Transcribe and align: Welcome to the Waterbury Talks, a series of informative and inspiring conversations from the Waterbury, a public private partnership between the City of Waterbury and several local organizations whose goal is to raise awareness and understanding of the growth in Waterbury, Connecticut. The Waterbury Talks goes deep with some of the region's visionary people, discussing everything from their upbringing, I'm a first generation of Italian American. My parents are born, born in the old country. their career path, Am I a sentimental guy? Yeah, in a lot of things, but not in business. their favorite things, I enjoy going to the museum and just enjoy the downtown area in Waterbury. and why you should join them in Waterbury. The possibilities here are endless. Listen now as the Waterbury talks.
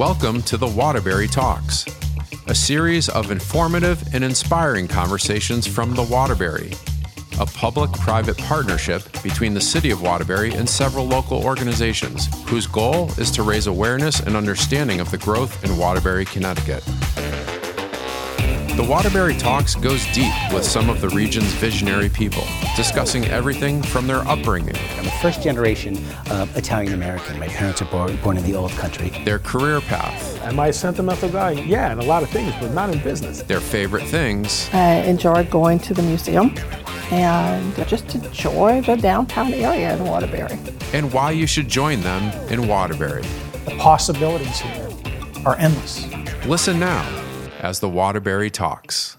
Welcome 0.00 0.40
to 0.44 0.56
the 0.56 0.66
Waterbury 0.66 1.28
Talks, 1.28 1.84
a 2.46 2.54
series 2.54 3.10
of 3.10 3.30
informative 3.30 4.02
and 4.14 4.24
inspiring 4.24 4.88
conversations 4.88 5.66
from 5.66 5.94
the 5.94 6.02
Waterbury, 6.02 6.72
a 7.38 7.44
public 7.44 7.92
private 7.92 8.38
partnership 8.38 9.02
between 9.22 9.52
the 9.52 9.60
City 9.60 9.90
of 9.90 10.00
Waterbury 10.00 10.54
and 10.54 10.66
several 10.66 11.04
local 11.04 11.44
organizations 11.44 12.28
whose 12.48 12.66
goal 12.66 13.10
is 13.18 13.30
to 13.32 13.42
raise 13.42 13.66
awareness 13.66 14.20
and 14.20 14.36
understanding 14.36 15.00
of 15.00 15.10
the 15.10 15.18
growth 15.18 15.62
in 15.66 15.76
Waterbury, 15.76 16.24
Connecticut. 16.24 16.82
The 18.76 18.86
Waterbury 18.88 19.34
Talks 19.34 19.74
goes 19.74 20.04
deep 20.12 20.32
with 20.52 20.64
some 20.64 20.88
of 20.88 21.00
the 21.00 21.08
region's 21.10 21.52
visionary 21.54 22.08
people, 22.08 22.42
discussing 22.76 23.24
everything 23.26 23.82
from 23.82 24.06
their 24.06 24.26
upbringing, 24.28 24.76
I'm 24.98 25.06
a 25.06 25.10
first 25.22 25.42
generation 25.42 25.96
of 26.30 26.56
Italian 26.56 26.94
American. 26.94 27.38
My 27.38 27.48
parents 27.48 27.82
are 27.82 27.86
born, 27.86 28.16
born 28.16 28.36
in 28.36 28.44
the 28.44 28.54
old 28.54 28.70
country. 28.72 29.10
their 29.24 29.38
career 29.38 29.80
path, 29.82 30.40
Am 30.44 30.58
I 30.58 30.68
a 30.68 30.72
sentimental 30.72 31.28
guy? 31.28 31.52
Yeah, 31.52 31.92
in 31.92 31.98
a 31.98 32.04
lot 32.04 32.22
of 32.22 32.30
things, 32.30 32.52
but 32.60 32.72
not 32.72 32.90
in 32.90 33.00
business. 33.02 33.42
their 33.42 33.60
favorite 33.60 34.04
things, 34.04 34.70
I 34.72 34.94
enjoy 35.02 35.44
going 35.44 35.78
to 35.80 35.94
the 35.94 36.02
museum 36.02 36.54
and 37.10 37.74
just 37.88 38.14
enjoy 38.14 38.80
the 38.82 38.96
downtown 38.96 39.52
area 39.52 39.96
in 39.96 40.04
Waterbury. 40.04 40.58
and 40.94 41.12
why 41.12 41.32
you 41.32 41.46
should 41.46 41.68
join 41.68 42.00
them 42.00 42.22
in 42.50 42.66
Waterbury. 42.66 43.22
The 43.66 43.76
possibilities 43.78 44.58
here 44.60 44.88
are 45.44 45.56
endless. 45.56 46.06
Listen 46.46 46.78
now 46.80 47.04
as 47.60 47.80
the 47.80 47.88
Waterbury 47.88 48.50
talks. 48.50 49.16